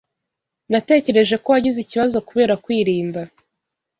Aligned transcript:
Natekereje 0.71 1.35
ko 1.41 1.47
wagize 1.53 1.79
ikibazo 1.81 2.17
kubera 2.27 2.53
kwirinda 2.63 3.21